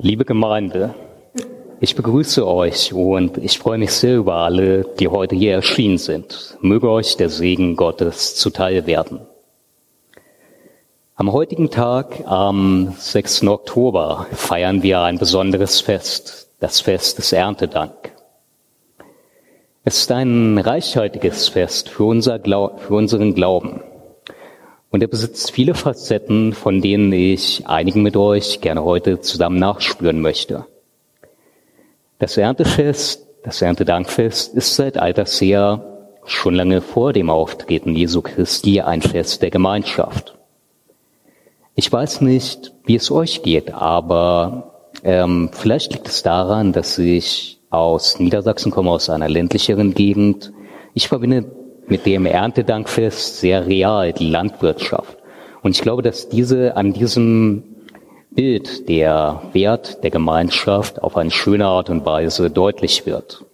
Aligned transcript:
Liebe 0.00 0.24
Gemeinde, 0.24 0.94
ich 1.80 1.96
begrüße 1.96 2.46
euch 2.46 2.92
und 2.92 3.36
ich 3.36 3.58
freue 3.58 3.78
mich 3.78 3.90
sehr 3.90 4.18
über 4.18 4.34
alle, 4.34 4.84
die 4.84 5.08
heute 5.08 5.34
hier 5.34 5.54
erschienen 5.54 5.98
sind. 5.98 6.56
Möge 6.60 6.88
euch 6.88 7.16
der 7.16 7.28
Segen 7.28 7.74
Gottes 7.74 8.36
zuteil 8.36 8.86
werden. 8.86 9.18
Am 11.16 11.32
heutigen 11.32 11.72
Tag, 11.72 12.22
am 12.26 12.94
6. 12.96 13.48
Oktober, 13.48 14.28
feiern 14.30 14.84
wir 14.84 15.00
ein 15.00 15.18
besonderes 15.18 15.80
Fest, 15.80 16.52
das 16.60 16.80
Fest 16.80 17.18
des 17.18 17.32
Erntedank. 17.32 18.12
Es 19.82 19.98
ist 19.98 20.12
ein 20.12 20.58
reichhaltiges 20.58 21.48
Fest 21.48 21.88
für, 21.88 22.04
unser 22.04 22.38
Glau 22.38 22.76
für 22.76 22.94
unseren 22.94 23.34
Glauben. 23.34 23.82
Und 24.90 25.02
er 25.02 25.08
besitzt 25.08 25.50
viele 25.50 25.74
Facetten, 25.74 26.52
von 26.52 26.80
denen 26.80 27.12
ich 27.12 27.66
einigen 27.66 28.02
mit 28.02 28.16
euch 28.16 28.60
gerne 28.60 28.84
heute 28.84 29.20
zusammen 29.20 29.58
nachspüren 29.58 30.20
möchte. 30.20 30.64
Das 32.18 32.36
Erntefest, 32.36 33.26
das 33.44 33.62
Erntedankfest 33.62 34.54
ist 34.54 34.76
seit 34.76 34.98
alters 34.98 35.40
her 35.40 35.98
schon 36.24 36.54
lange 36.54 36.80
vor 36.80 37.12
dem 37.12 37.30
Auftreten 37.30 37.94
Jesu 37.94 38.22
Christi 38.22 38.80
ein 38.80 39.02
Fest 39.02 39.42
der 39.42 39.50
Gemeinschaft. 39.50 40.36
Ich 41.74 41.90
weiß 41.92 42.22
nicht, 42.22 42.72
wie 42.84 42.96
es 42.96 43.10
euch 43.10 43.42
geht, 43.42 43.72
aber 43.72 44.90
ähm, 45.04 45.50
vielleicht 45.52 45.92
liegt 45.92 46.08
es 46.08 46.22
daran, 46.22 46.72
dass 46.72 46.98
ich 46.98 47.60
aus 47.70 48.18
Niedersachsen 48.18 48.72
komme, 48.72 48.90
aus 48.90 49.10
einer 49.10 49.28
ländlicheren 49.28 49.94
Gegend. 49.94 50.52
Ich 50.94 51.08
verbinde 51.08 51.44
mit 51.88 52.06
dem 52.06 52.26
Erntedankfest 52.26 53.40
sehr 53.40 53.66
real 53.66 54.12
die 54.12 54.28
Landwirtschaft. 54.28 55.16
Und 55.62 55.72
ich 55.72 55.82
glaube, 55.82 56.02
dass 56.02 56.28
diese 56.28 56.76
an 56.76 56.92
diesem 56.92 57.64
Bild 58.30 58.88
der 58.88 59.42
Wert 59.52 60.04
der 60.04 60.10
Gemeinschaft 60.10 61.02
auf 61.02 61.16
eine 61.16 61.30
schöne 61.30 61.66
Art 61.66 61.90
und 61.90 62.04
Weise 62.04 62.50
deutlich 62.50 63.06
wird. 63.06 63.44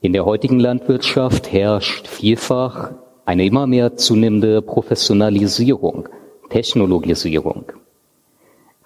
In 0.00 0.12
der 0.12 0.26
heutigen 0.26 0.60
Landwirtschaft 0.60 1.50
herrscht 1.50 2.06
vielfach 2.06 2.90
eine 3.24 3.46
immer 3.46 3.66
mehr 3.66 3.96
zunehmende 3.96 4.60
Professionalisierung, 4.60 6.08
Technologisierung. 6.50 7.72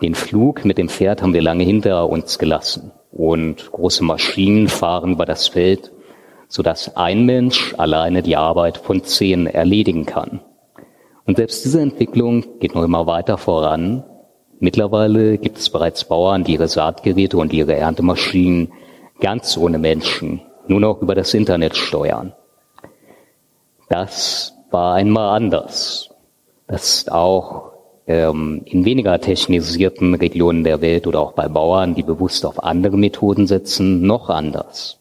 Den 0.00 0.14
Flug 0.14 0.64
mit 0.64 0.78
dem 0.78 0.88
Pferd 0.88 1.22
haben 1.22 1.34
wir 1.34 1.42
lange 1.42 1.64
hinter 1.64 2.08
uns 2.08 2.38
gelassen 2.38 2.92
und 3.10 3.72
große 3.72 4.04
Maschinen 4.04 4.68
fahren 4.68 5.14
über 5.14 5.26
das 5.26 5.48
Feld 5.48 5.90
sodass 6.48 6.96
ein 6.96 7.24
Mensch 7.26 7.74
alleine 7.78 8.22
die 8.22 8.36
Arbeit 8.36 8.78
von 8.78 9.04
zehn 9.04 9.46
erledigen 9.46 10.06
kann. 10.06 10.40
Und 11.26 11.36
selbst 11.36 11.64
diese 11.64 11.80
Entwicklung 11.80 12.44
geht 12.58 12.74
noch 12.74 12.82
immer 12.82 13.06
weiter 13.06 13.36
voran. 13.36 14.02
Mittlerweile 14.60 15.38
gibt 15.38 15.58
es 15.58 15.70
bereits 15.70 16.04
Bauern, 16.04 16.42
die 16.42 16.54
ihre 16.54 16.68
Saatgeräte 16.68 17.36
und 17.36 17.52
ihre 17.52 17.76
Erntemaschinen 17.76 18.72
ganz 19.20 19.56
ohne 19.56 19.78
Menschen 19.78 20.40
nur 20.66 20.80
noch 20.80 21.02
über 21.02 21.14
das 21.14 21.34
Internet 21.34 21.76
steuern. 21.76 22.32
Das 23.88 24.54
war 24.70 24.94
einmal 24.94 25.36
anders. 25.36 26.10
Das 26.66 26.94
ist 26.94 27.12
auch 27.12 27.72
ähm, 28.06 28.62
in 28.64 28.84
weniger 28.84 29.20
technisierten 29.20 30.14
Regionen 30.14 30.64
der 30.64 30.80
Welt 30.80 31.06
oder 31.06 31.20
auch 31.20 31.32
bei 31.32 31.48
Bauern, 31.48 31.94
die 31.94 32.02
bewusst 32.02 32.44
auf 32.44 32.62
andere 32.62 32.96
Methoden 32.96 33.46
setzen, 33.46 34.02
noch 34.02 34.28
anders. 34.28 34.98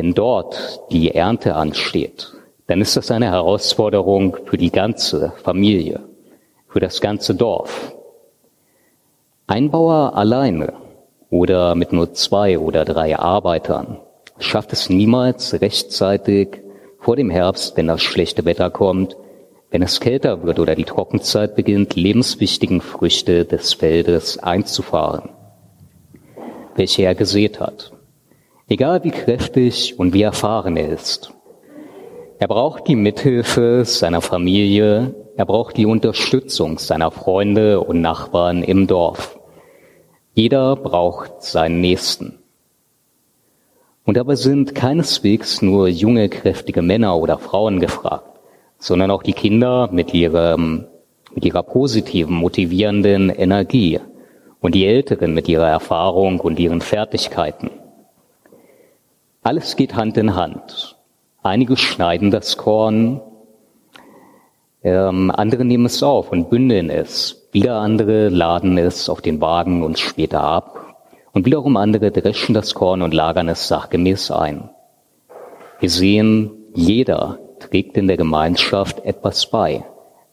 Wenn 0.00 0.14
dort 0.14 0.80
die 0.90 1.14
Ernte 1.14 1.56
ansteht, 1.56 2.32
dann 2.68 2.80
ist 2.80 2.96
das 2.96 3.10
eine 3.10 3.26
Herausforderung 3.26 4.34
für 4.46 4.56
die 4.56 4.70
ganze 4.70 5.34
Familie, 5.42 6.00
für 6.68 6.80
das 6.80 7.02
ganze 7.02 7.34
Dorf. 7.34 7.94
Ein 9.46 9.70
Bauer 9.70 10.16
alleine 10.16 10.72
oder 11.28 11.74
mit 11.74 11.92
nur 11.92 12.14
zwei 12.14 12.58
oder 12.58 12.86
drei 12.86 13.18
Arbeitern 13.18 13.98
schafft 14.38 14.72
es 14.72 14.88
niemals 14.88 15.60
rechtzeitig 15.60 16.62
vor 16.98 17.16
dem 17.16 17.28
Herbst, 17.28 17.76
wenn 17.76 17.86
das 17.86 18.00
schlechte 18.00 18.46
Wetter 18.46 18.70
kommt, 18.70 19.18
wenn 19.70 19.82
es 19.82 20.00
kälter 20.00 20.44
wird 20.44 20.58
oder 20.58 20.76
die 20.76 20.84
Trockenzeit 20.84 21.54
beginnt, 21.56 21.94
lebenswichtigen 21.94 22.80
Früchte 22.80 23.44
des 23.44 23.74
Feldes 23.74 24.38
einzufahren, 24.38 25.28
welche 26.74 27.02
er 27.02 27.14
gesät 27.14 27.60
hat. 27.60 27.92
Egal 28.70 29.02
wie 29.02 29.10
kräftig 29.10 29.98
und 29.98 30.14
wie 30.14 30.22
erfahren 30.22 30.76
er 30.76 30.90
ist. 30.90 31.32
Er 32.38 32.46
braucht 32.46 32.86
die 32.86 32.94
Mithilfe 32.94 33.84
seiner 33.84 34.20
Familie, 34.20 35.12
er 35.36 35.44
braucht 35.44 35.76
die 35.76 35.86
Unterstützung 35.86 36.78
seiner 36.78 37.10
Freunde 37.10 37.80
und 37.80 38.00
Nachbarn 38.00 38.62
im 38.62 38.86
Dorf. 38.86 39.40
Jeder 40.34 40.76
braucht 40.76 41.42
seinen 41.42 41.80
Nächsten. 41.80 42.38
Und 44.04 44.16
dabei 44.16 44.36
sind 44.36 44.76
keineswegs 44.76 45.62
nur 45.62 45.88
junge, 45.88 46.28
kräftige 46.28 46.80
Männer 46.80 47.16
oder 47.16 47.38
Frauen 47.38 47.80
gefragt, 47.80 48.38
sondern 48.78 49.10
auch 49.10 49.24
die 49.24 49.32
Kinder 49.32 49.88
mit, 49.90 50.14
ihrem, 50.14 50.86
mit 51.34 51.44
ihrer 51.44 51.64
positiven, 51.64 52.36
motivierenden 52.36 53.30
Energie 53.30 53.98
und 54.60 54.76
die 54.76 54.86
Älteren 54.86 55.34
mit 55.34 55.48
ihrer 55.48 55.68
Erfahrung 55.68 56.38
und 56.38 56.60
ihren 56.60 56.80
Fertigkeiten. 56.80 57.79
Alles 59.42 59.76
geht 59.76 59.94
Hand 59.94 60.18
in 60.18 60.34
Hand. 60.34 60.96
Einige 61.42 61.78
schneiden 61.78 62.30
das 62.30 62.58
Korn, 62.58 63.22
ähm, 64.82 65.30
andere 65.30 65.64
nehmen 65.64 65.86
es 65.86 66.02
auf 66.02 66.30
und 66.30 66.50
bündeln 66.50 66.90
es. 66.90 67.48
Wieder 67.50 67.76
andere 67.76 68.28
laden 68.28 68.76
es 68.76 69.08
auf 69.08 69.22
den 69.22 69.40
Wagen 69.40 69.82
und 69.82 69.98
später 69.98 70.42
ab. 70.42 71.06
Und 71.32 71.46
wiederum 71.46 71.78
andere 71.78 72.10
dreschen 72.10 72.54
das 72.54 72.74
Korn 72.74 73.00
und 73.00 73.14
lagern 73.14 73.48
es 73.48 73.66
sachgemäß 73.66 74.30
ein. 74.30 74.68
Wir 75.78 75.88
sehen, 75.88 76.50
jeder 76.74 77.38
trägt 77.60 77.96
in 77.96 78.08
der 78.08 78.18
Gemeinschaft 78.18 79.06
etwas 79.06 79.46
bei, 79.46 79.84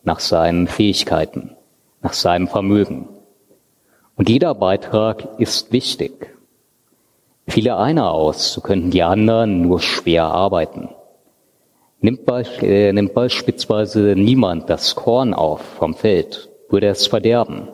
nach 0.03 0.19
seinen 0.19 0.67
Fähigkeiten, 0.67 1.55
nach 2.01 2.13
seinem 2.13 2.49
Vermögen. 2.49 3.07
Und 4.17 4.27
jeder 4.27 4.53
Beitrag 4.53 5.39
ist 5.39 5.71
wichtig 5.71 6.36
fiele 7.47 7.77
einer 7.77 8.11
aus, 8.11 8.53
so 8.53 8.61
könnten 8.61 8.91
die 8.91 9.03
anderen 9.03 9.61
nur 9.61 9.79
schwer 9.79 10.25
arbeiten. 10.25 10.89
Äh, 12.01 12.93
nimmt 12.93 13.13
beispielsweise 13.13 14.15
niemand 14.15 14.69
das 14.69 14.95
Korn 14.95 15.33
auf 15.33 15.61
vom 15.61 15.95
Feld, 15.95 16.49
würde 16.69 16.87
es 16.87 17.07
verderben 17.07 17.69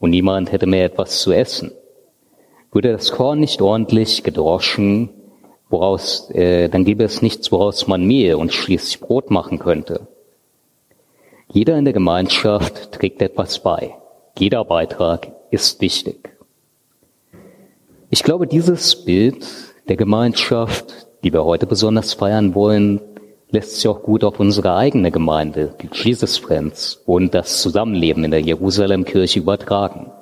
und 0.00 0.10
niemand 0.10 0.52
hätte 0.52 0.66
mehr 0.66 0.84
etwas 0.84 1.20
zu 1.20 1.32
essen. 1.32 1.72
Würde 2.72 2.92
das 2.92 3.12
Korn 3.12 3.40
nicht 3.40 3.62
ordentlich 3.62 4.22
gedroschen, 4.22 5.08
woraus, 5.70 6.30
äh, 6.30 6.68
dann 6.68 6.84
gäbe 6.84 7.04
es 7.04 7.22
nichts, 7.22 7.50
woraus 7.52 7.86
man 7.86 8.04
Mehl 8.04 8.34
und 8.34 8.52
schließlich 8.52 9.00
Brot 9.00 9.30
machen 9.30 9.58
könnte. 9.58 10.08
Jeder 11.50 11.78
in 11.78 11.84
der 11.84 11.94
Gemeinschaft 11.94 12.92
trägt 12.92 13.22
etwas 13.22 13.60
bei. 13.60 13.94
Jeder 14.38 14.64
Beitrag 14.64 15.32
ist 15.50 15.80
wichtig. 15.80 16.33
Ich 18.14 18.22
glaube, 18.22 18.46
dieses 18.46 19.04
Bild 19.04 19.44
der 19.88 19.96
Gemeinschaft, 19.96 21.08
die 21.24 21.32
wir 21.32 21.44
heute 21.44 21.66
besonders 21.66 22.12
feiern 22.14 22.54
wollen, 22.54 23.00
lässt 23.50 23.74
sich 23.74 23.88
auch 23.88 24.04
gut 24.04 24.22
auf 24.22 24.38
unsere 24.38 24.76
eigene 24.76 25.10
Gemeinde, 25.10 25.74
die 25.82 25.88
Jesus 25.92 26.36
Friends 26.36 27.02
und 27.06 27.34
das 27.34 27.60
Zusammenleben 27.60 28.22
in 28.22 28.30
der 28.30 28.40
Jerusalem-Kirche 28.40 29.40
übertragen. 29.40 30.12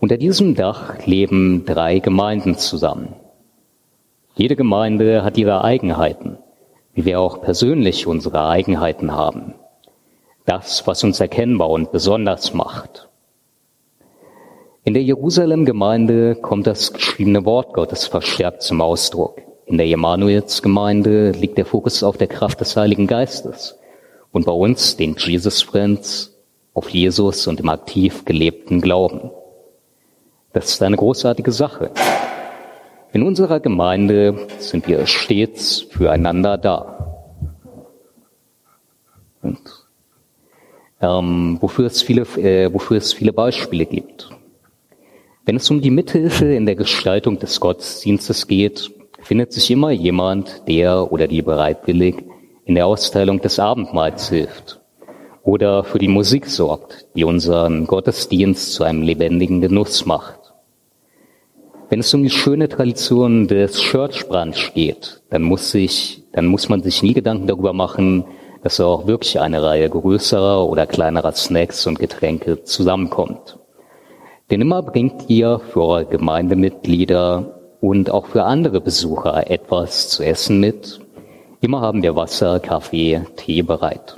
Unter 0.00 0.18
diesem 0.18 0.54
Dach 0.54 1.06
leben 1.06 1.64
drei 1.64 1.98
Gemeinden 1.98 2.58
zusammen. 2.58 3.14
Jede 4.34 4.54
Gemeinde 4.54 5.24
hat 5.24 5.38
ihre 5.38 5.64
Eigenheiten, 5.64 6.36
wie 6.92 7.06
wir 7.06 7.20
auch 7.20 7.40
persönlich 7.40 8.06
unsere 8.06 8.46
Eigenheiten 8.46 9.12
haben. 9.12 9.54
Das, 10.44 10.86
was 10.86 11.02
uns 11.04 11.20
erkennbar 11.20 11.70
und 11.70 11.90
besonders 11.90 12.52
macht. 12.52 13.09
In 14.82 14.94
der 14.94 15.02
Jerusalem-Gemeinde 15.02 16.36
kommt 16.36 16.66
das 16.66 16.94
geschriebene 16.94 17.44
Wort 17.44 17.74
Gottes 17.74 18.06
verstärkt 18.06 18.62
zum 18.62 18.80
Ausdruck. 18.80 19.42
In 19.66 19.76
der 19.76 19.86
Emanuels-Gemeinde 19.86 21.32
liegt 21.32 21.58
der 21.58 21.66
Fokus 21.66 22.02
auf 22.02 22.16
der 22.16 22.28
Kraft 22.28 22.62
des 22.62 22.78
Heiligen 22.78 23.06
Geistes. 23.06 23.78
Und 24.32 24.46
bei 24.46 24.52
uns, 24.52 24.96
den 24.96 25.16
Jesus 25.18 25.60
Friends, 25.60 26.34
auf 26.72 26.88
Jesus 26.88 27.46
und 27.46 27.58
dem 27.58 27.68
aktiv 27.68 28.24
gelebten 28.24 28.80
Glauben. 28.80 29.30
Das 30.54 30.70
ist 30.70 30.82
eine 30.82 30.96
großartige 30.96 31.52
Sache. 31.52 31.90
In 33.12 33.22
unserer 33.22 33.60
Gemeinde 33.60 34.46
sind 34.60 34.88
wir 34.88 35.06
stets 35.06 35.82
füreinander 35.90 36.56
da. 36.56 37.26
Und, 39.42 39.60
ähm, 41.02 41.58
wofür, 41.60 41.84
es 41.84 42.00
viele, 42.00 42.22
äh, 42.38 42.72
wofür 42.72 42.96
es 42.96 43.12
viele 43.12 43.34
Beispiele 43.34 43.84
gibt. 43.84 44.30
Wenn 45.50 45.56
es 45.56 45.68
um 45.68 45.80
die 45.80 45.90
Mithilfe 45.90 46.44
in 46.44 46.64
der 46.64 46.76
Gestaltung 46.76 47.40
des 47.40 47.58
Gottesdienstes 47.58 48.46
geht, 48.46 48.92
findet 49.20 49.52
sich 49.52 49.68
immer 49.72 49.90
jemand, 49.90 50.62
der 50.68 51.10
oder 51.10 51.26
die 51.26 51.42
bereitwillig 51.42 52.22
in 52.66 52.76
der 52.76 52.86
Austeilung 52.86 53.40
des 53.40 53.58
Abendmahls 53.58 54.28
hilft 54.28 54.80
oder 55.42 55.82
für 55.82 55.98
die 55.98 56.06
Musik 56.06 56.46
sorgt, 56.46 57.08
die 57.16 57.24
unseren 57.24 57.88
Gottesdienst 57.88 58.74
zu 58.74 58.84
einem 58.84 59.02
lebendigen 59.02 59.60
Genuss 59.60 60.06
macht. 60.06 60.38
Wenn 61.88 61.98
es 61.98 62.14
um 62.14 62.22
die 62.22 62.30
schöne 62.30 62.68
Tradition 62.68 63.48
des 63.48 63.80
Church 63.80 64.28
Brunch 64.28 64.72
geht, 64.74 65.20
dann 65.30 65.42
muss 65.42 65.72
sich, 65.72 66.22
dann 66.30 66.46
muss 66.46 66.68
man 66.68 66.84
sich 66.84 67.02
nie 67.02 67.14
Gedanken 67.14 67.48
darüber 67.48 67.72
machen, 67.72 68.24
dass 68.62 68.78
auch 68.78 69.08
wirklich 69.08 69.40
eine 69.40 69.64
Reihe 69.64 69.90
größerer 69.90 70.64
oder 70.64 70.86
kleinerer 70.86 71.32
Snacks 71.32 71.88
und 71.88 71.98
Getränke 71.98 72.62
zusammenkommt. 72.62 73.56
Denn 74.50 74.60
immer 74.60 74.82
bringt 74.82 75.28
ihr 75.30 75.60
für 75.60 75.82
eure 75.82 76.06
Gemeindemitglieder 76.06 77.60
und 77.80 78.10
auch 78.10 78.26
für 78.26 78.44
andere 78.44 78.80
Besucher 78.80 79.48
etwas 79.48 80.08
zu 80.08 80.24
essen 80.24 80.58
mit. 80.58 81.00
Immer 81.60 81.80
haben 81.80 82.02
wir 82.02 82.16
Wasser, 82.16 82.58
Kaffee, 82.58 83.22
Tee 83.36 83.62
bereit. 83.62 84.16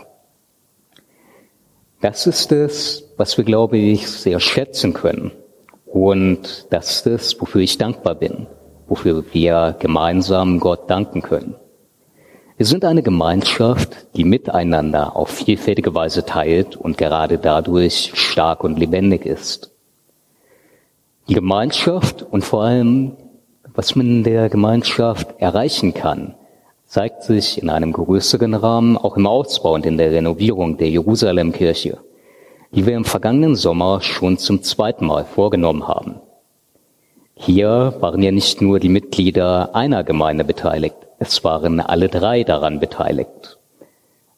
Das 2.00 2.26
ist 2.26 2.50
es, 2.50 3.05
was 3.17 3.37
wir, 3.37 3.44
glaube 3.44 3.76
ich, 3.76 4.08
sehr 4.08 4.40
schätzen 4.40 4.94
können. 4.94 5.32
Und 5.87 6.67
das 6.70 6.96
ist 6.96 7.06
es, 7.06 7.40
wofür 7.40 7.61
ich 7.61 7.76
dankbar 7.76 8.14
bin, 8.14 8.46
wofür 8.88 9.25
wir 9.32 9.76
gemeinsam 9.79 10.58
Gott 10.58 10.88
danken 10.88 11.20
können. 11.20 11.56
Wir 12.56 12.67
sind 12.67 12.84
eine 12.84 13.02
Gemeinschaft, 13.02 14.06
die 14.17 14.25
miteinander 14.25 15.14
auf 15.14 15.29
vielfältige 15.29 15.94
Weise 15.94 16.25
teilt 16.25 16.76
und 16.76 16.96
gerade 16.96 17.38
dadurch 17.38 18.12
stark 18.14 18.64
und 18.64 18.79
lebendig 18.79 19.26
ist. 19.26 19.71
Die 21.28 21.34
Gemeinschaft 21.34 22.22
und 22.22 22.42
vor 22.44 22.64
allem, 22.64 23.16
was 23.74 23.94
man 23.94 24.06
in 24.06 24.24
der 24.24 24.48
Gemeinschaft 24.48 25.28
erreichen 25.38 25.94
kann, 25.94 26.34
zeigt 26.84 27.22
sich 27.22 27.62
in 27.62 27.70
einem 27.70 27.92
größeren 27.92 28.54
Rahmen 28.54 28.96
auch 28.96 29.16
im 29.16 29.28
Ausbau 29.28 29.74
und 29.74 29.86
in 29.86 29.98
der 29.98 30.10
Renovierung 30.10 30.78
der 30.78 30.90
Jerusalemkirche, 30.90 31.98
die 32.72 32.86
wir 32.86 32.96
im 32.96 33.04
vergangenen 33.04 33.54
Sommer 33.54 34.00
schon 34.00 34.36
zum 34.36 34.62
zweiten 34.62 35.06
Mal 35.06 35.24
vorgenommen 35.24 35.86
haben. 35.86 36.16
Hier 37.34 37.94
waren 38.00 38.20
ja 38.20 38.32
nicht 38.32 38.60
nur 38.60 38.80
die 38.80 38.88
Mitglieder 38.88 39.76
einer 39.76 40.02
Gemeinde 40.02 40.42
beteiligt, 40.42 40.96
es 41.20 41.44
waren 41.44 41.78
alle 41.78 42.08
drei 42.08 42.42
daran 42.42 42.80
beteiligt. 42.80 43.58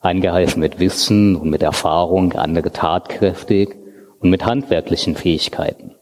Eingehalten 0.00 0.60
mit 0.60 0.78
Wissen 0.81 1.34
und 1.34 1.48
mit 1.48 1.62
Erfahrung, 1.62 2.34
andere 2.34 2.70
tatkräftig 2.70 3.75
und 4.20 4.28
mit 4.28 4.44
handwerklichen 4.44 5.16
Fähigkeiten. 5.16 5.94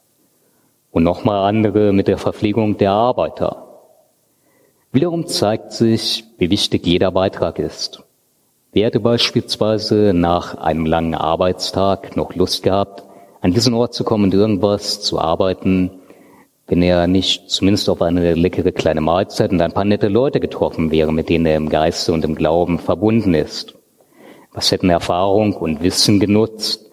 Und 0.92 1.02
nochmal 1.02 1.48
andere 1.48 1.92
mit 1.92 2.06
der 2.06 2.18
Verpflegung 2.18 2.78
der 2.78 2.92
Arbeiter 2.92 3.62
Wiederum 4.94 5.26
zeigt 5.26 5.72
sich, 5.72 6.24
wie 6.36 6.50
wichtig 6.50 6.86
jeder 6.86 7.12
Beitrag 7.12 7.58
ist. 7.58 8.02
Wer 8.74 8.88
hätte 8.88 9.00
beispielsweise 9.00 10.12
nach 10.14 10.58
einem 10.58 10.84
langen 10.84 11.14
Arbeitstag 11.14 12.14
noch 12.14 12.34
Lust 12.34 12.62
gehabt, 12.62 13.02
an 13.40 13.54
diesen 13.54 13.72
Ort 13.72 13.94
zu 13.94 14.04
kommen 14.04 14.24
und 14.24 14.34
irgendwas 14.34 15.00
zu 15.00 15.18
arbeiten, 15.18 16.02
wenn 16.66 16.82
er 16.82 17.06
nicht 17.06 17.48
zumindest 17.48 17.88
auf 17.88 18.02
eine 18.02 18.34
leckere 18.34 18.70
kleine 18.70 19.00
Mahlzeit 19.00 19.50
und 19.50 19.62
ein 19.62 19.72
paar 19.72 19.86
nette 19.86 20.08
Leute 20.08 20.40
getroffen 20.40 20.90
wäre, 20.90 21.10
mit 21.10 21.30
denen 21.30 21.46
er 21.46 21.56
im 21.56 21.70
Geiste 21.70 22.12
und 22.12 22.26
im 22.26 22.34
Glauben 22.34 22.78
verbunden 22.78 23.32
ist? 23.32 23.74
Was 24.52 24.72
hätten 24.72 24.90
Erfahrung 24.90 25.54
und 25.54 25.82
Wissen 25.82 26.20
genutzt, 26.20 26.84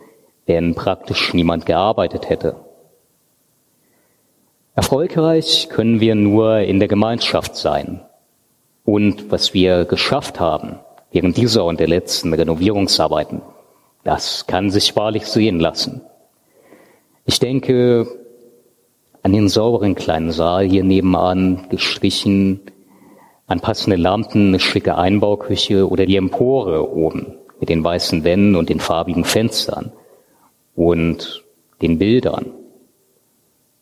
wenn 0.45 0.73
praktisch 0.73 1.33
niemand 1.33 1.65
gearbeitet 1.65 2.29
hätte? 2.29 2.55
Erfolgreich 4.79 5.67
können 5.67 5.99
wir 5.99 6.15
nur 6.15 6.59
in 6.59 6.79
der 6.79 6.87
Gemeinschaft 6.87 7.57
sein. 7.57 7.99
Und 8.85 9.29
was 9.29 9.53
wir 9.53 9.83
geschafft 9.83 10.39
haben 10.39 10.79
während 11.11 11.35
dieser 11.35 11.65
und 11.65 11.81
der 11.81 11.89
letzten 11.89 12.33
Renovierungsarbeiten, 12.33 13.41
das 14.05 14.47
kann 14.47 14.71
sich 14.71 14.95
wahrlich 14.95 15.25
sehen 15.25 15.59
lassen. 15.59 15.99
Ich 17.25 17.39
denke 17.39 18.07
an 19.21 19.33
den 19.33 19.49
sauberen 19.49 19.95
kleinen 19.95 20.31
Saal 20.31 20.63
hier 20.63 20.85
nebenan, 20.85 21.65
gestrichen, 21.67 22.61
an 23.47 23.59
passende 23.59 23.97
Lampen, 23.97 24.47
eine 24.47 24.61
schicke 24.61 24.97
Einbauküche 24.97 25.89
oder 25.89 26.05
die 26.05 26.15
Empore 26.15 26.89
oben 26.89 27.35
mit 27.59 27.67
den 27.67 27.83
weißen 27.83 28.23
Wänden 28.23 28.55
und 28.55 28.69
den 28.69 28.79
farbigen 28.79 29.25
Fenstern 29.25 29.91
und 30.73 31.43
den 31.81 31.99
Bildern. 31.99 32.53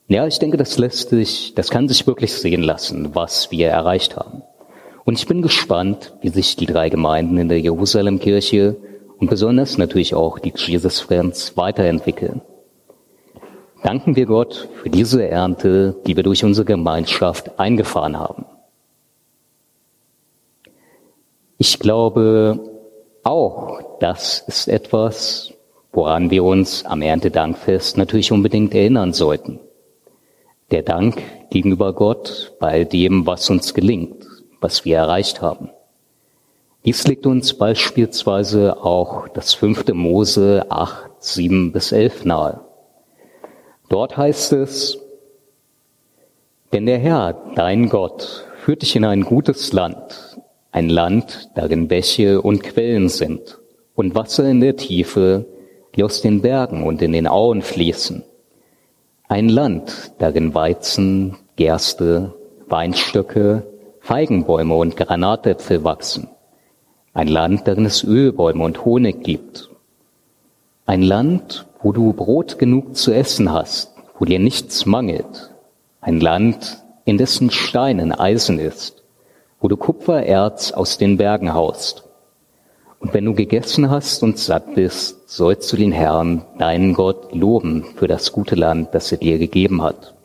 Ja, 0.09 0.25
ich 0.25 0.39
denke, 0.39 0.55
das 0.55 0.77
lässt 0.77 1.09
sich, 1.09 1.53
das 1.53 1.69
kann 1.69 1.89
sich 1.89 2.07
wirklich 2.07 2.33
sehen 2.33 2.63
lassen, 2.63 3.13
was 3.13 3.51
wir 3.51 3.67
erreicht 3.67 4.15
haben. 4.15 4.41
Und 5.03 5.19
ich 5.19 5.27
bin 5.27 5.41
gespannt, 5.41 6.13
wie 6.21 6.29
sich 6.29 6.55
die 6.55 6.65
drei 6.65 6.87
Gemeinden 6.89 7.37
in 7.37 7.49
der 7.49 7.59
Jerusalemkirche 7.59 8.77
und 9.19 9.29
besonders 9.29 9.77
natürlich 9.77 10.15
auch 10.15 10.39
die 10.39 10.53
Jesus 10.55 11.01
Friends 11.01 11.57
weiterentwickeln. 11.57 12.41
Danken 13.83 14.15
wir 14.15 14.25
Gott 14.27 14.69
für 14.81 14.89
diese 14.89 15.27
Ernte, 15.27 15.95
die 16.05 16.15
wir 16.15 16.23
durch 16.23 16.45
unsere 16.45 16.65
Gemeinschaft 16.65 17.59
eingefahren 17.59 18.17
haben. 18.17 18.45
Ich 21.57 21.79
glaube 21.79 22.59
auch, 23.23 23.99
das 23.99 24.39
ist 24.47 24.69
etwas, 24.69 25.51
woran 25.91 26.31
wir 26.31 26.45
uns 26.45 26.85
am 26.85 27.01
Erntedankfest 27.01 27.97
natürlich 27.97 28.31
unbedingt 28.31 28.73
erinnern 28.73 29.11
sollten. 29.11 29.59
Der 30.69 30.81
Dank 30.81 31.23
gegenüber 31.49 31.93
Gott 31.93 32.51
bei 32.59 32.83
dem, 32.83 33.25
was 33.25 33.49
uns 33.49 33.73
gelingt, 33.73 34.27
was 34.59 34.83
wir 34.83 34.97
erreicht 34.97 35.41
haben. 35.41 35.69
Dies 36.83 37.07
liegt 37.07 37.25
uns 37.25 37.53
beispielsweise 37.53 38.83
auch 38.83 39.29
das 39.29 39.53
fünfte 39.53 39.93
Mose 39.93 40.65
8, 40.67 41.09
7 41.19 41.71
bis 41.71 41.93
11 41.93 42.25
nahe. 42.25 42.59
Dort 43.87 44.17
heißt 44.17 44.51
es, 44.53 44.99
denn 46.73 46.85
der 46.85 46.99
Herr, 46.99 47.41
dein 47.55 47.87
Gott, 47.87 48.45
führt 48.57 48.81
dich 48.81 48.97
in 48.97 49.05
ein 49.05 49.21
gutes 49.23 49.71
Land, 49.71 50.37
ein 50.73 50.89
Land, 50.89 51.49
darin 51.55 51.87
Bäche 51.87 52.41
und 52.41 52.61
Quellen 52.61 53.07
sind 53.07 53.57
und 53.95 54.15
Wasser 54.15 54.43
in 54.43 54.59
der 54.59 54.75
Tiefe, 54.75 55.45
die 55.95 56.03
aus 56.03 56.21
den 56.21 56.41
Bergen 56.41 56.83
und 56.83 57.01
in 57.01 57.13
den 57.13 57.25
Auen 57.25 57.61
fließen 57.61 58.25
ein 59.29 59.49
Land, 59.49 60.13
darin 60.19 60.55
Weizen, 60.55 61.35
Gerste, 61.57 62.33
Weinstöcke, 62.69 63.67
Feigenbäume 63.99 64.73
und 64.73 64.95
Granatäpfel 64.95 65.83
wachsen. 65.83 66.29
Ein 67.13 67.27
Land, 67.27 67.67
darin 67.67 67.85
es 67.85 68.05
Ölbäume 68.05 68.63
und 68.63 68.85
Honig 68.85 69.23
gibt. 69.23 69.69
Ein 70.85 71.01
Land, 71.01 71.67
wo 71.81 71.91
du 71.91 72.13
Brot 72.13 72.57
genug 72.57 72.95
zu 72.95 73.11
essen 73.11 73.51
hast, 73.51 73.93
wo 74.17 74.23
dir 74.23 74.39
nichts 74.39 74.85
mangelt. 74.85 75.53
Ein 75.99 76.21
Land, 76.21 76.83
in 77.03 77.17
dessen 77.17 77.51
Steinen 77.51 78.13
Eisen 78.13 78.59
ist, 78.59 79.03
wo 79.59 79.67
du 79.67 79.75
Kupfererz 79.75 80.71
aus 80.71 80.97
den 80.97 81.17
Bergen 81.17 81.53
haust. 81.53 82.06
Und 82.99 83.13
wenn 83.13 83.25
du 83.25 83.33
gegessen 83.33 83.89
hast 83.89 84.23
und 84.23 84.39
satt 84.39 84.73
bist, 84.73 85.29
sollst 85.29 85.71
du 85.71 85.77
den 85.77 85.91
Herrn, 85.91 86.43
deinen 86.57 86.93
Gott, 86.93 87.33
loben 87.33 87.85
für 87.95 88.07
das 88.07 88.31
gute 88.31 88.55
Land, 88.55 88.89
das 88.93 89.11
er 89.11 89.19
dir 89.19 89.37
gegeben 89.37 89.83
hat. 89.83 90.15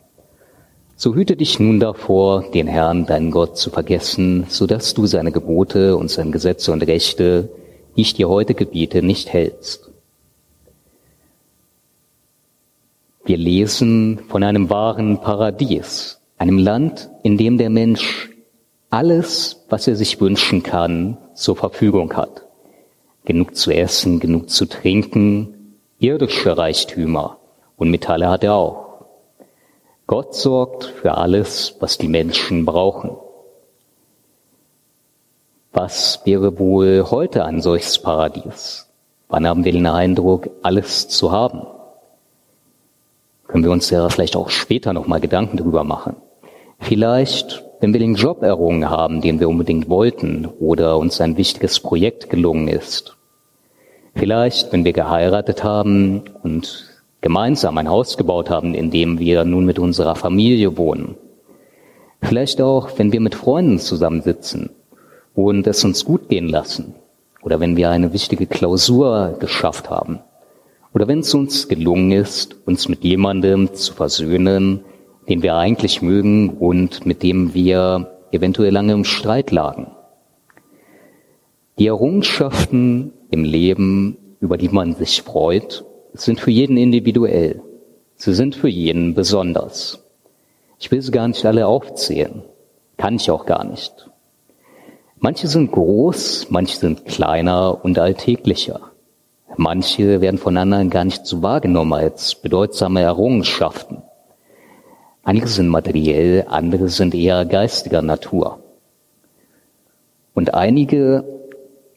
So 0.95 1.13
hüte 1.13 1.35
dich 1.35 1.59
nun 1.59 1.79
davor, 1.79 2.43
den 2.51 2.67
Herrn, 2.67 3.05
deinen 3.05 3.29
Gott, 3.29 3.57
zu 3.57 3.69
vergessen, 3.69 4.45
so 4.47 4.65
dass 4.65 4.93
du 4.93 5.05
seine 5.05 5.31
Gebote 5.31 5.97
und 5.97 6.09
seine 6.09 6.31
Gesetze 6.31 6.71
und 6.71 6.81
Rechte, 6.83 7.49
die 7.95 8.01
ich 8.01 8.15
dir 8.15 8.27
heute 8.27 8.55
gebiete, 8.55 9.03
nicht 9.03 9.31
hältst. 9.31 9.91
Wir 13.25 13.37
lesen 13.37 14.19
von 14.29 14.43
einem 14.43 14.69
wahren 14.69 15.21
Paradies, 15.21 16.19
einem 16.37 16.57
Land, 16.57 17.09
in 17.21 17.37
dem 17.37 17.57
der 17.57 17.69
Mensch 17.69 18.31
alles, 18.89 19.63
was 19.69 19.87
er 19.87 19.95
sich 19.95 20.19
wünschen 20.19 20.63
kann, 20.63 21.17
zur 21.35 21.55
Verfügung 21.55 22.13
hat 22.13 22.43
genug 23.25 23.55
zu 23.55 23.71
essen, 23.71 24.19
genug 24.19 24.49
zu 24.49 24.65
trinken, 24.65 25.77
irdische 25.99 26.57
Reichtümer 26.57 27.37
und 27.77 27.89
Metalle 27.89 28.29
hat 28.29 28.43
er 28.43 28.55
auch. 28.55 29.05
Gott 30.07 30.35
sorgt 30.35 30.85
für 30.85 31.17
alles, 31.17 31.75
was 31.79 31.97
die 31.97 32.07
Menschen 32.07 32.65
brauchen. 32.65 33.17
Was 35.71 36.21
wäre 36.25 36.59
wohl 36.59 37.05
heute 37.09 37.45
ein 37.45 37.61
solches 37.61 37.99
Paradies? 37.99 38.89
Wann 39.29 39.47
haben 39.47 39.65
wir 39.65 39.71
den 39.71 39.87
Eindruck, 39.87 40.49
alles 40.61 41.07
zu 41.07 41.31
haben? 41.31 41.65
Können 43.47 43.63
wir 43.63 43.71
uns 43.71 43.89
ja 43.89 44.07
vielleicht 44.09 44.35
auch 44.35 44.49
später 44.49 44.93
nochmal 44.93 45.19
Gedanken 45.19 45.57
darüber 45.57 45.83
machen. 45.83 46.15
Vielleicht, 46.79 47.63
wenn 47.83 47.91
wir 47.91 47.99
den 47.99 48.15
Job 48.15 48.43
errungen 48.43 48.89
haben, 48.89 49.19
den 49.19 49.41
wir 49.41 49.49
unbedingt 49.49 49.89
wollten, 49.89 50.45
oder 50.45 50.97
uns 50.97 51.19
ein 51.19 51.35
wichtiges 51.35 51.81
Projekt 51.81 52.29
gelungen 52.29 52.69
ist. 52.69 53.17
Vielleicht, 54.15 54.71
wenn 54.71 54.85
wir 54.85 54.93
geheiratet 54.93 55.65
haben 55.65 56.21
und 56.43 56.85
gemeinsam 57.19 57.77
ein 57.77 57.89
Haus 57.89 58.15
gebaut 58.15 58.49
haben, 58.49 58.73
in 58.73 58.89
dem 58.89 59.19
wir 59.19 59.43
nun 59.43 59.65
mit 59.65 59.79
unserer 59.79 60.15
Familie 60.15 60.77
wohnen. 60.77 61.15
Vielleicht 62.21 62.61
auch, 62.61 62.97
wenn 62.97 63.11
wir 63.11 63.19
mit 63.19 63.35
Freunden 63.35 63.79
zusammensitzen 63.79 64.69
und 65.35 65.67
es 65.67 65.83
uns 65.83 66.05
gut 66.05 66.29
gehen 66.29 66.47
lassen 66.47 66.95
oder 67.41 67.59
wenn 67.59 67.75
wir 67.75 67.89
eine 67.89 68.13
wichtige 68.13 68.47
Klausur 68.47 69.35
geschafft 69.41 69.89
haben 69.89 70.19
oder 70.93 71.09
wenn 71.09 71.19
es 71.19 71.33
uns 71.33 71.67
gelungen 71.67 72.13
ist, 72.13 72.55
uns 72.65 72.87
mit 72.87 73.03
jemandem 73.03 73.73
zu 73.73 73.93
versöhnen, 73.93 74.85
den 75.29 75.41
wir 75.41 75.55
eigentlich 75.55 76.01
mögen 76.01 76.49
und 76.49 77.05
mit 77.05 77.23
dem 77.23 77.53
wir 77.53 78.19
eventuell 78.31 78.73
lange 78.73 78.93
im 78.93 79.05
Streit 79.05 79.51
lagen. 79.51 79.91
Die 81.79 81.87
Errungenschaften 81.87 83.13
im 83.29 83.43
Leben, 83.43 84.17
über 84.39 84.57
die 84.57 84.69
man 84.69 84.95
sich 84.95 85.21
freut, 85.21 85.85
sind 86.13 86.39
für 86.39 86.51
jeden 86.51 86.77
individuell. 86.77 87.61
Sie 88.15 88.33
sind 88.33 88.55
für 88.55 88.69
jeden 88.69 89.15
besonders. 89.15 90.03
Ich 90.79 90.91
will 90.91 91.01
sie 91.01 91.11
gar 91.11 91.27
nicht 91.27 91.45
alle 91.45 91.65
aufzählen. 91.65 92.43
Kann 92.97 93.15
ich 93.15 93.31
auch 93.31 93.45
gar 93.45 93.63
nicht. 93.63 94.09
Manche 95.17 95.47
sind 95.47 95.71
groß, 95.71 96.47
manche 96.49 96.77
sind 96.77 97.05
kleiner 97.05 97.83
und 97.83 97.97
alltäglicher. 97.97 98.81
Manche 99.55 100.21
werden 100.21 100.37
von 100.37 100.57
anderen 100.57 100.89
gar 100.89 101.05
nicht 101.05 101.25
so 101.25 101.41
wahrgenommen 101.41 101.93
als 101.93 102.35
bedeutsame 102.35 103.01
Errungenschaften. 103.01 104.03
Einige 105.25 105.47
sind 105.47 105.69
materiell, 105.69 106.45
andere 106.49 106.89
sind 106.89 107.15
eher 107.15 107.45
geistiger 107.45 108.01
Natur. 108.01 108.59
Und 110.33 110.53
einige, 110.53 111.23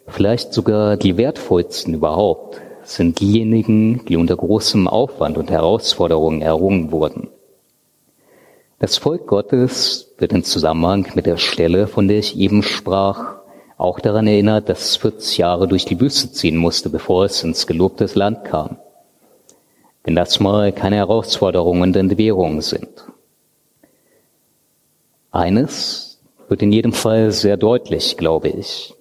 vielleicht 0.07 0.53
sogar 0.53 0.97
die 0.97 1.17
wertvollsten 1.17 1.93
überhaupt, 1.93 2.61
sind 2.85 3.19
diejenigen, 3.19 4.05
die 4.07 4.17
unter 4.17 4.37
großem 4.37 4.87
Aufwand 4.87 5.39
und 5.39 5.51
Herausforderungen 5.51 6.41
errungen 6.41 6.93
wurden. 6.93 7.29
Das 8.79 8.97
Volk 8.97 9.27
Gottes 9.27 10.15
wird 10.19 10.33
im 10.33 10.45
Zusammenhang 10.45 11.09
mit 11.17 11.27
der 11.27 11.39
Stelle, 11.39 11.89
von 11.89 12.07
der 12.07 12.19
ich 12.19 12.39
eben 12.39 12.63
sprach, 12.63 13.39
auch 13.77 13.99
daran 13.99 14.29
erinnert, 14.29 14.69
dass 14.69 14.91
es 14.91 14.97
40 14.99 15.39
Jahre 15.39 15.67
durch 15.67 15.85
die 15.85 16.01
Wüste 16.01 16.31
ziehen 16.31 16.57
musste, 16.57 16.91
bevor 16.91 17.25
es 17.25 17.43
ins 17.43 17.67
gelobte 17.67 18.09
Land 18.15 18.45
kam. 18.45 18.77
Wenn 20.05 20.15
das 20.15 20.39
mal 20.39 20.71
keine 20.71 20.97
Herausforderungen 20.97 21.83
und 21.83 21.97
Entbehrungen 21.97 22.61
sind. 22.61 23.07
Eines 25.37 26.19
wird 26.49 26.63
in 26.63 26.73
jedem 26.73 26.95
Fall 26.95 27.31
sehr 27.31 27.59
deutlich, 27.59 28.17
glaube 28.17 28.49
ich. 28.49 28.95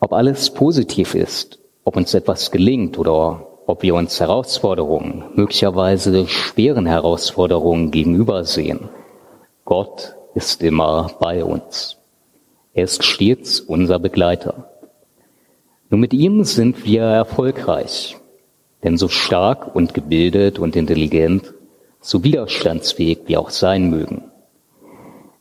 Ob 0.00 0.12
alles 0.12 0.50
positiv 0.50 1.14
ist, 1.14 1.60
ob 1.84 1.96
uns 1.96 2.12
etwas 2.14 2.50
gelingt 2.50 2.98
oder 2.98 3.46
ob 3.66 3.84
wir 3.84 3.94
uns 3.94 4.18
Herausforderungen, 4.18 5.26
möglicherweise 5.34 6.26
schweren 6.26 6.86
Herausforderungen 6.86 7.92
gegenübersehen. 7.92 8.88
Gott 9.64 10.16
ist 10.34 10.60
immer 10.64 11.12
bei 11.20 11.44
uns. 11.44 11.96
Er 12.72 12.84
ist 12.84 13.04
stets 13.04 13.60
unser 13.60 14.00
Begleiter. 14.00 14.70
Nur 15.88 16.00
mit 16.00 16.12
ihm 16.12 16.42
sind 16.42 16.84
wir 16.84 17.02
erfolgreich, 17.02 18.16
denn 18.82 18.96
so 18.96 19.06
stark 19.06 19.72
und 19.72 19.94
gebildet 19.94 20.58
und 20.58 20.74
intelligent, 20.74 21.54
so 22.00 22.24
widerstandsfähig 22.24 23.20
wir 23.26 23.40
auch 23.40 23.50
sein 23.50 23.90
mögen. 23.90 24.24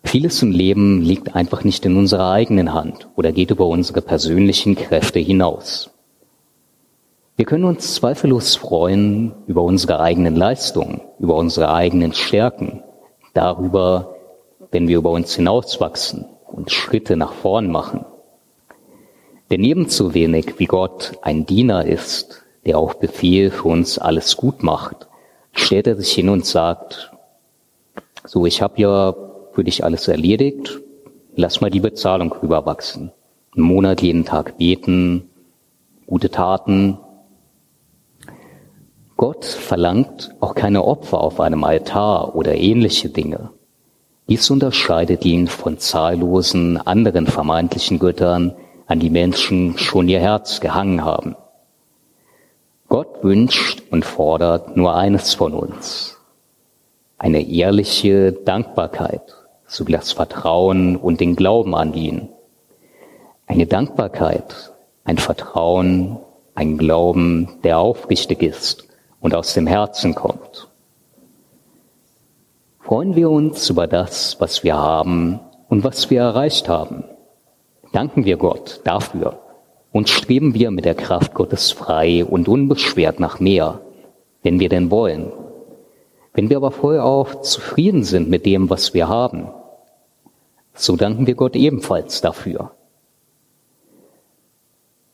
Vieles 0.03 0.41
im 0.41 0.51
Leben 0.51 1.01
liegt 1.01 1.35
einfach 1.35 1.63
nicht 1.63 1.85
in 1.85 1.97
unserer 1.97 2.31
eigenen 2.31 2.73
Hand 2.73 3.07
oder 3.15 3.31
geht 3.31 3.51
über 3.51 3.67
unsere 3.67 4.01
persönlichen 4.01 4.75
Kräfte 4.75 5.19
hinaus. 5.19 5.91
Wir 7.35 7.45
können 7.45 7.63
uns 7.63 7.95
zweifellos 7.95 8.55
freuen 8.55 9.33
über 9.47 9.63
unsere 9.63 9.99
eigenen 9.99 10.35
Leistungen, 10.35 11.01
über 11.19 11.35
unsere 11.35 11.73
eigenen 11.73 12.13
Stärken, 12.13 12.83
darüber, 13.33 14.15
wenn 14.71 14.87
wir 14.87 14.97
über 14.97 15.11
uns 15.11 15.35
hinauswachsen 15.35 16.25
und 16.47 16.71
Schritte 16.71 17.15
nach 17.15 17.33
vorn 17.33 17.71
machen. 17.71 18.05
Denn 19.51 19.63
ebenso 19.63 20.13
wenig 20.13 20.55
wie 20.59 20.65
Gott 20.65 21.13
ein 21.21 21.45
Diener 21.45 21.85
ist, 21.85 22.43
der 22.65 22.77
auf 22.77 22.99
Befehl 22.99 23.51
für 23.51 23.69
uns 23.69 23.97
alles 23.97 24.35
gut 24.35 24.61
macht, 24.63 25.08
stellt 25.53 25.87
er 25.87 25.95
sich 25.95 26.11
hin 26.11 26.29
und 26.29 26.45
sagt, 26.45 27.11
so, 28.25 28.45
ich 28.45 28.61
habe 28.61 28.81
ja 28.81 29.15
für 29.53 29.63
dich 29.63 29.83
alles 29.83 30.07
erledigt, 30.07 30.79
lass 31.35 31.61
mal 31.61 31.69
die 31.69 31.79
Bezahlung 31.79 32.31
rüberwachsen. 32.31 33.11
Einen 33.55 33.65
Monat 33.65 34.01
jeden 34.01 34.25
Tag 34.25 34.57
beten, 34.57 35.29
gute 36.05 36.29
Taten, 36.29 36.99
Gott 39.19 39.43
verlangt 39.43 40.33
auch 40.39 40.55
keine 40.55 40.85
Opfer 40.85 41.19
auf 41.19 41.41
einem 41.41 41.65
Altar 41.65 42.37
oder 42.37 42.55
ähnliche 42.55 43.09
Dinge. 43.09 43.49
Dies 44.29 44.49
unterscheidet 44.49 45.25
ihn 45.25 45.47
von 45.47 45.77
zahllosen 45.77 46.77
anderen 46.77 47.27
vermeintlichen 47.27 47.99
Göttern, 47.99 48.55
an 48.87 49.01
die 49.01 49.09
Menschen 49.09 49.77
schon 49.77 50.07
ihr 50.07 50.21
Herz 50.21 50.61
gehangen 50.61 51.03
haben. 51.03 51.35
Gott 52.89 53.23
wünscht 53.23 53.83
und 53.91 54.03
fordert 54.03 54.75
nur 54.75 54.95
eines 54.95 55.35
von 55.35 55.53
uns. 55.53 56.17
Eine 57.19 57.47
ehrliche 57.47 58.31
Dankbarkeit 58.31 59.35
sowie 59.67 59.91
das 59.91 60.11
Vertrauen 60.11 60.95
und 60.95 61.21
den 61.21 61.35
Glauben 61.35 61.75
an 61.75 61.93
ihn. 61.93 62.29
Eine 63.45 63.67
Dankbarkeit, 63.67 64.73
ein 65.03 65.19
Vertrauen, 65.19 66.17
ein 66.55 66.79
Glauben, 66.79 67.59
der 67.63 67.77
aufrichtig 67.77 68.41
ist 68.41 68.87
und 69.19 69.35
aus 69.35 69.53
dem 69.53 69.67
Herzen 69.67 70.15
kommt. 70.15 70.67
Freuen 72.79 73.15
wir 73.15 73.29
uns 73.29 73.69
über 73.69 73.85
das, 73.85 74.37
was 74.39 74.63
wir 74.63 74.75
haben 74.75 75.39
und 75.67 75.83
was 75.83 76.09
wir 76.09 76.21
erreicht 76.21 76.67
haben. 76.67 77.03
Danken 77.93 78.25
wir 78.25 78.37
Gott 78.37 78.81
dafür 78.83 79.39
und 79.91 80.09
streben 80.09 80.53
wir 80.53 80.71
mit 80.71 80.85
der 80.85 80.95
Kraft 80.95 81.33
Gottes 81.33 81.71
frei 81.71 82.23
und 82.25 82.47
unbeschwert 82.47 83.19
nach 83.19 83.39
mehr, 83.39 83.81
wenn 84.43 84.59
wir 84.59 84.69
denn 84.69 84.91
wollen. 84.91 85.31
Wenn 86.33 86.49
wir 86.49 86.57
aber 86.57 86.71
voll 86.71 86.99
auf 86.99 87.41
zufrieden 87.41 88.03
sind 88.03 88.29
mit 88.29 88.45
dem, 88.45 88.69
was 88.69 88.93
wir 88.93 89.07
haben, 89.07 89.49
so 90.73 90.95
danken 90.95 91.27
wir 91.27 91.35
Gott 91.35 91.55
ebenfalls 91.55 92.21
dafür. 92.21 92.71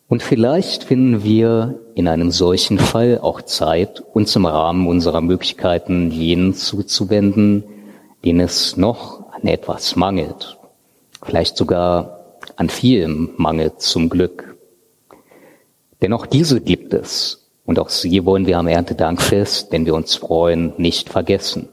Und 0.08 0.22
vielleicht 0.22 0.84
finden 0.84 1.24
wir 1.24 1.80
in 1.96 2.08
einem 2.08 2.30
solchen 2.30 2.78
Fall 2.78 3.20
auch 3.20 3.42
Zeit, 3.42 4.04
uns 4.14 4.36
im 4.36 4.46
Rahmen 4.46 4.88
unserer 4.88 5.22
Möglichkeiten 5.22 6.12
jenen 6.12 6.54
zuzuwenden, 6.54 7.64
denen 8.24 8.42
es 8.42 8.78
noch 8.78 9.32
an 9.32 9.48
etwas 9.48 9.96
mangelt. 9.96 10.60
Vielleicht 11.24 11.58
sogar 11.58 12.38
an 12.56 12.70
vielem 12.70 13.32
mangelt 13.38 13.82
zum 13.82 14.10
Glück. 14.10 14.55
Denn 16.02 16.14
auch 16.14 16.26
diese 16.26 16.62
gibt 16.62 16.94
es. 16.94 17.50
Und 17.66 17.80
auch 17.80 17.90
sie 17.90 18.26
wollen 18.26 18.46
wir 18.46 18.60
am 18.60 18.68
Erntedankfest, 18.68 19.72
wenn 19.72 19.86
wir 19.86 19.96
uns 19.96 20.16
freuen, 20.16 20.74
nicht 20.78 21.10
vergessen. 21.10 21.70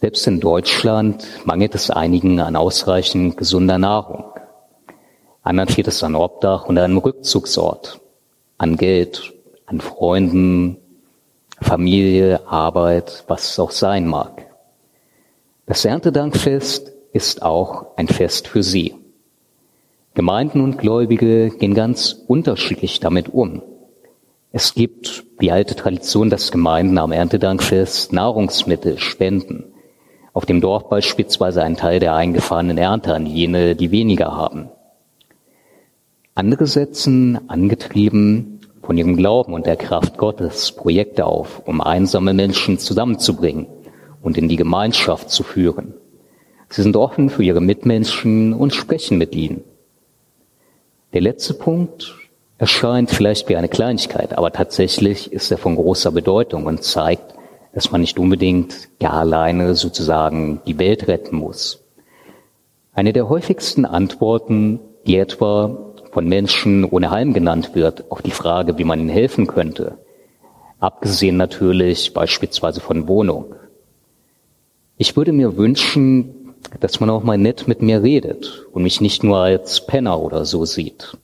Selbst 0.00 0.26
in 0.26 0.40
Deutschland 0.40 1.26
mangelt 1.44 1.74
es 1.74 1.90
einigen 1.90 2.40
an 2.40 2.56
ausreichend 2.56 3.36
gesunder 3.36 3.78
Nahrung. 3.78 4.24
Anderen 5.42 5.68
fehlt 5.68 5.88
es 5.88 6.02
an 6.02 6.14
Obdach 6.14 6.66
und 6.66 6.78
einem 6.78 6.98
Rückzugsort, 6.98 8.00
an 8.58 8.76
Geld, 8.76 9.32
an 9.66 9.80
Freunden, 9.80 10.76
Familie, 11.60 12.46
Arbeit, 12.46 13.24
was 13.26 13.50
es 13.50 13.58
auch 13.58 13.70
sein 13.70 14.06
mag. 14.06 14.46
Das 15.66 15.84
Erntedankfest 15.84 16.92
ist 17.12 17.42
auch 17.42 17.96
ein 17.96 18.08
Fest 18.08 18.48
für 18.48 18.62
sie. 18.62 18.99
Gemeinden 20.14 20.60
und 20.60 20.78
Gläubige 20.78 21.50
gehen 21.50 21.74
ganz 21.74 22.24
unterschiedlich 22.26 22.98
damit 22.98 23.28
um. 23.28 23.62
Es 24.50 24.74
gibt 24.74 25.24
die 25.40 25.52
alte 25.52 25.76
Tradition, 25.76 26.30
dass 26.30 26.50
Gemeinden 26.50 26.98
am 26.98 27.12
Erntedankfest 27.12 28.12
Nahrungsmittel 28.12 28.98
spenden. 28.98 29.72
Auf 30.32 30.46
dem 30.46 30.60
Dorf 30.60 30.88
beispielsweise 30.88 31.62
einen 31.62 31.76
Teil 31.76 32.00
der 32.00 32.16
eingefahrenen 32.16 32.76
Ernte 32.76 33.14
an 33.14 33.24
jene, 33.24 33.76
die 33.76 33.92
weniger 33.92 34.36
haben. 34.36 34.70
Andere 36.34 36.66
setzen, 36.66 37.38
angetrieben 37.48 38.60
von 38.82 38.98
ihrem 38.98 39.16
Glauben 39.16 39.52
und 39.52 39.66
der 39.66 39.76
Kraft 39.76 40.18
Gottes, 40.18 40.72
Projekte 40.72 41.26
auf, 41.26 41.62
um 41.66 41.80
einsame 41.80 42.34
Menschen 42.34 42.78
zusammenzubringen 42.78 43.66
und 44.22 44.36
in 44.36 44.48
die 44.48 44.56
Gemeinschaft 44.56 45.30
zu 45.30 45.44
führen. 45.44 45.94
Sie 46.68 46.82
sind 46.82 46.96
offen 46.96 47.30
für 47.30 47.44
ihre 47.44 47.60
Mitmenschen 47.60 48.52
und 48.52 48.74
sprechen 48.74 49.16
mit 49.16 49.36
ihnen. 49.36 49.62
Der 51.12 51.20
letzte 51.20 51.54
Punkt 51.54 52.14
erscheint 52.58 53.10
vielleicht 53.10 53.48
wie 53.48 53.56
eine 53.56 53.68
Kleinigkeit, 53.68 54.36
aber 54.38 54.52
tatsächlich 54.52 55.32
ist 55.32 55.50
er 55.50 55.58
von 55.58 55.74
großer 55.74 56.12
Bedeutung 56.12 56.66
und 56.66 56.84
zeigt, 56.84 57.34
dass 57.74 57.90
man 57.90 58.00
nicht 58.00 58.18
unbedingt 58.18 58.88
gar 59.00 59.14
alleine 59.14 59.74
sozusagen 59.74 60.60
die 60.66 60.78
Welt 60.78 61.08
retten 61.08 61.36
muss. 61.36 61.82
Eine 62.92 63.12
der 63.12 63.28
häufigsten 63.28 63.84
Antworten, 63.86 64.78
die 65.06 65.16
etwa 65.16 65.94
von 66.12 66.28
Menschen 66.28 66.84
ohne 66.84 67.10
Heim 67.10 67.32
genannt 67.32 67.74
wird, 67.74 68.10
auf 68.10 68.22
die 68.22 68.30
Frage, 68.30 68.78
wie 68.78 68.84
man 68.84 69.00
ihnen 69.00 69.08
helfen 69.08 69.48
könnte. 69.48 69.98
Abgesehen 70.78 71.36
natürlich 71.36 72.14
beispielsweise 72.14 72.80
von 72.80 73.08
Wohnung. 73.08 73.54
Ich 74.96 75.16
würde 75.16 75.32
mir 75.32 75.56
wünschen, 75.56 76.39
dass 76.80 77.00
man 77.00 77.10
auch 77.10 77.22
mal 77.22 77.38
nett 77.38 77.68
mit 77.68 77.82
mir 77.82 78.02
redet 78.02 78.66
und 78.72 78.82
mich 78.82 79.00
nicht 79.00 79.24
nur 79.24 79.38
als 79.38 79.86
Penner 79.86 80.20
oder 80.20 80.44
so 80.44 80.64
sieht. 80.64 81.16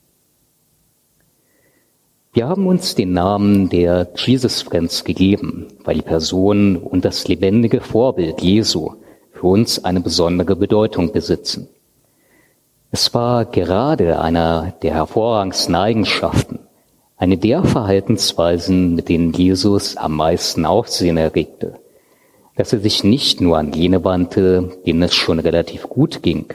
Wir 2.33 2.47
haben 2.47 2.67
uns 2.67 2.93
den 2.93 3.13
Namen 3.13 3.69
der 3.69 4.09
Jesus 4.15 4.61
Friends 4.61 5.03
gegeben, 5.03 5.67
weil 5.83 5.95
die 5.95 6.01
Person 6.03 6.75
und 6.75 7.03
das 7.03 7.27
lebendige 7.27 7.81
Vorbild 7.81 8.41
Jesu 8.41 8.91
für 9.31 9.47
uns 9.47 9.83
eine 9.83 10.01
besondere 10.01 10.55
Bedeutung 10.55 11.11
besitzen. 11.11 11.67
Es 12.91 13.13
war 13.13 13.45
gerade 13.45 14.19
einer 14.21 14.73
der 14.81 14.93
hervorragendsten 14.93 15.75
Eigenschaften, 15.75 16.59
eine 17.17 17.37
der 17.37 17.63
Verhaltensweisen, 17.63 18.95
mit 18.95 19.09
denen 19.09 19.33
Jesus 19.33 19.97
am 19.97 20.15
meisten 20.15 20.65
Aufsehen 20.65 21.17
erregte, 21.17 21.79
dass 22.57 22.73
er 22.73 22.79
sich 22.79 23.03
nicht 23.03 23.39
nur 23.39 23.57
an 23.57 23.71
jene 23.71 24.03
wandte, 24.03 24.71
denen 24.85 25.03
es 25.03 25.13
schon 25.13 25.39
relativ 25.39 25.87
gut 25.87 26.23
ging 26.23 26.53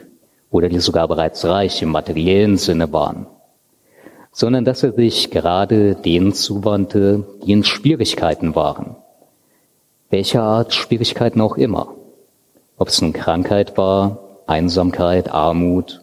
oder 0.50 0.68
die 0.68 0.80
sogar 0.80 1.06
bereits 1.08 1.44
reich 1.44 1.80
im 1.80 1.90
materiellen 1.90 2.58
Sinne 2.58 2.92
waren, 2.92 3.26
sondern 4.32 4.64
dass 4.64 4.82
er 4.82 4.92
sich 4.92 5.30
gerade 5.30 5.94
denen 5.94 6.34
zuwandte, 6.34 7.24
die 7.44 7.52
in 7.52 7.64
Schwierigkeiten 7.64 8.54
waren. 8.56 8.96
Welcher 10.10 10.42
Art 10.42 10.74
Schwierigkeiten 10.74 11.40
auch 11.40 11.56
immer. 11.56 11.94
Ob 12.76 12.88
es 12.88 13.00
nun 13.00 13.12
Krankheit 13.12 13.78
war, 13.78 14.18
Einsamkeit, 14.46 15.30
Armut, 15.30 16.02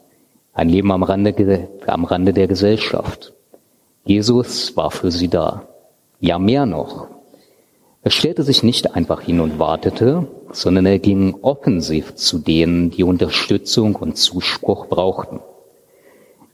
ein 0.53 0.69
Leben 0.69 0.91
am 0.91 1.03
Rande, 1.03 1.67
am 1.85 2.05
Rande 2.05 2.33
der 2.33 2.47
Gesellschaft. 2.47 3.33
Jesus 4.05 4.75
war 4.77 4.91
für 4.91 5.11
sie 5.11 5.27
da. 5.27 5.63
Ja, 6.19 6.39
mehr 6.39 6.65
noch. 6.65 7.07
Er 8.09 8.13
stellte 8.13 8.41
sich 8.41 8.63
nicht 8.63 8.95
einfach 8.95 9.21
hin 9.21 9.39
und 9.39 9.59
wartete, 9.59 10.25
sondern 10.51 10.87
er 10.87 10.97
ging 10.97 11.35
offensiv 11.43 12.15
zu 12.15 12.39
denen, 12.39 12.89
die 12.89 13.03
Unterstützung 13.03 13.95
und 13.95 14.17
Zuspruch 14.17 14.87
brauchten. 14.87 15.41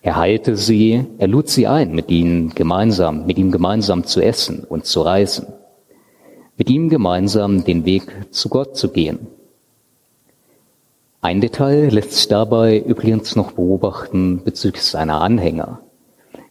Er 0.02 0.18
heilte 0.18 0.58
sie, 0.58 1.06
er 1.18 1.30
lud 1.30 1.48
sie 1.48 1.66
ein, 1.66 1.96
mit 1.96 2.12
ihnen 2.12 2.50
gemeinsam, 2.50 3.26
mit 3.26 3.38
ihm 3.38 3.52
gemeinsam 3.52 4.04
zu 4.04 4.20
essen 4.20 4.66
und 4.68 4.86
zu 4.86 5.00
reisen, 5.00 5.48
mit 6.58 6.70
ihm 6.70 6.90
gemeinsam 6.90 7.64
den 7.64 7.86
Weg 7.86 8.04
zu 8.32 8.50
Gott 8.50 8.76
zu 8.76 8.90
gehen. 8.90 9.28
Ein 11.22 11.40
Detail 11.40 11.88
lässt 11.90 12.12
sich 12.12 12.28
dabei 12.28 12.80
übrigens 12.80 13.38
noch 13.38 13.54
beobachten 13.54 14.42
bezüglich 14.44 14.84
seiner 14.84 15.22
Anhänger. 15.22 15.80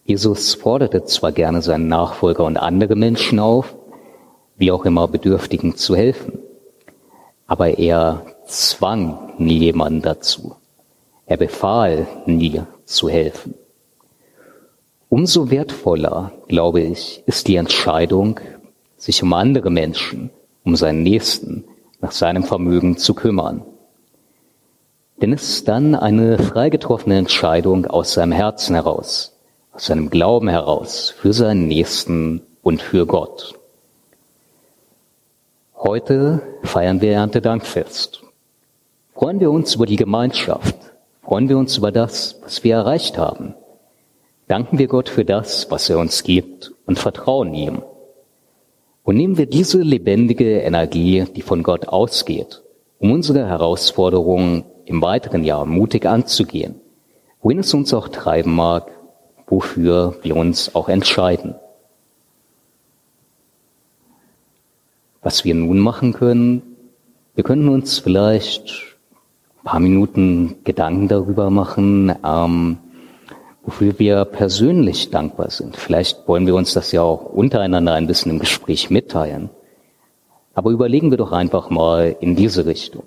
Jesus 0.06 0.54
forderte 0.54 1.04
zwar 1.04 1.32
gerne 1.32 1.60
seinen 1.60 1.88
Nachfolger 1.88 2.44
und 2.44 2.56
andere 2.56 2.96
Menschen 2.96 3.38
auf, 3.38 3.76
wie 4.56 4.70
auch 4.72 4.84
immer 4.84 5.08
Bedürftigen 5.08 5.76
zu 5.76 5.96
helfen, 5.96 6.38
aber 7.46 7.78
er 7.78 8.24
zwang 8.46 9.32
nie 9.38 9.58
jemanden 9.58 10.02
dazu. 10.02 10.56
Er 11.26 11.36
befahl 11.36 12.06
nie 12.26 12.62
zu 12.84 13.08
helfen. 13.08 13.54
Umso 15.08 15.50
wertvoller, 15.50 16.32
glaube 16.48 16.80
ich, 16.80 17.22
ist 17.26 17.48
die 17.48 17.56
Entscheidung, 17.56 18.40
sich 18.96 19.22
um 19.22 19.32
andere 19.32 19.70
Menschen, 19.70 20.30
um 20.64 20.76
seinen 20.76 21.02
Nächsten 21.02 21.64
nach 22.00 22.12
seinem 22.12 22.42
Vermögen 22.42 22.96
zu 22.96 23.14
kümmern. 23.14 23.62
Denn 25.20 25.32
es 25.32 25.48
ist 25.48 25.68
dann 25.68 25.94
eine 25.94 26.38
frei 26.38 26.68
getroffene 26.68 27.16
Entscheidung 27.16 27.86
aus 27.86 28.14
seinem 28.14 28.32
Herzen 28.32 28.74
heraus, 28.74 29.38
aus 29.72 29.86
seinem 29.86 30.10
Glauben 30.10 30.48
heraus, 30.48 31.14
für 31.16 31.32
seinen 31.32 31.68
Nächsten 31.68 32.42
und 32.62 32.82
für 32.82 33.06
Gott. 33.06 33.54
Heute 35.86 36.40
feiern 36.62 37.02
wir 37.02 37.12
Erntedankfest. 37.12 38.22
Freuen 39.12 39.38
wir 39.38 39.50
uns 39.50 39.74
über 39.74 39.84
die 39.84 39.96
Gemeinschaft, 39.96 40.74
freuen 41.22 41.50
wir 41.50 41.58
uns 41.58 41.76
über 41.76 41.92
das, 41.92 42.40
was 42.42 42.64
wir 42.64 42.76
erreicht 42.76 43.18
haben. 43.18 43.54
Danken 44.48 44.78
wir 44.78 44.88
Gott 44.88 45.10
für 45.10 45.26
das, 45.26 45.70
was 45.70 45.90
er 45.90 45.98
uns 45.98 46.22
gibt 46.22 46.72
und 46.86 46.98
vertrauen 46.98 47.52
ihm. 47.52 47.82
Und 49.02 49.16
nehmen 49.16 49.36
wir 49.36 49.44
diese 49.44 49.82
lebendige 49.82 50.60
Energie, 50.60 51.26
die 51.36 51.42
von 51.42 51.62
Gott 51.62 51.86
ausgeht, 51.86 52.62
um 52.98 53.12
unsere 53.12 53.46
Herausforderungen 53.46 54.64
im 54.86 55.02
weiteren 55.02 55.44
Jahr 55.44 55.66
mutig 55.66 56.06
anzugehen, 56.06 56.80
wohin 57.42 57.58
es 57.58 57.74
uns 57.74 57.92
auch 57.92 58.08
treiben 58.08 58.54
mag, 58.54 58.90
wofür 59.46 60.16
wir 60.22 60.34
uns 60.34 60.74
auch 60.74 60.88
entscheiden. 60.88 61.56
Was 65.24 65.42
wir 65.46 65.54
nun 65.54 65.78
machen 65.78 66.12
können, 66.12 66.60
wir 67.34 67.44
können 67.44 67.70
uns 67.70 67.98
vielleicht 67.98 68.94
ein 69.58 69.64
paar 69.64 69.80
Minuten 69.80 70.56
Gedanken 70.64 71.08
darüber 71.08 71.48
machen, 71.48 72.14
ähm, 72.22 72.76
wofür 73.62 73.98
wir 73.98 74.26
persönlich 74.26 75.08
dankbar 75.08 75.50
sind. 75.50 75.78
Vielleicht 75.78 76.28
wollen 76.28 76.46
wir 76.46 76.54
uns 76.54 76.74
das 76.74 76.92
ja 76.92 77.00
auch 77.00 77.24
untereinander 77.24 77.94
ein 77.94 78.06
bisschen 78.06 78.32
im 78.32 78.38
Gespräch 78.38 78.90
mitteilen. 78.90 79.48
Aber 80.52 80.70
überlegen 80.70 81.10
wir 81.10 81.16
doch 81.16 81.32
einfach 81.32 81.70
mal 81.70 82.14
in 82.20 82.36
diese 82.36 82.66
Richtung. 82.66 83.04